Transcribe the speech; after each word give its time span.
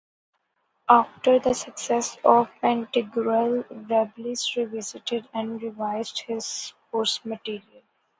After 0.89 1.37
the 1.37 1.53
success 1.53 2.17
of 2.25 2.49
"Pantagruel", 2.63 3.65
Rabelais 3.87 4.55
revisited 4.57 5.29
and 5.31 5.61
revised 5.61 6.21
his 6.23 6.73
source 6.91 7.23
material. 7.23 7.83